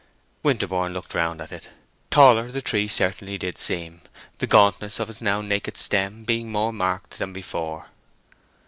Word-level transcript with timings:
Winterborne 0.41 0.93
looked 0.95 1.13
round 1.13 1.39
at 1.41 1.51
it. 1.51 1.69
Taller 2.09 2.49
the 2.49 2.59
tree 2.63 2.87
certainly 2.87 3.37
did 3.37 3.59
seem, 3.59 4.01
the 4.39 4.47
gauntness 4.47 4.99
of 4.99 5.11
its 5.11 5.21
now 5.21 5.41
naked 5.41 5.77
stem 5.77 6.23
being 6.23 6.51
more 6.51 6.73
marked 6.73 7.19
than 7.19 7.33
before. 7.33 7.85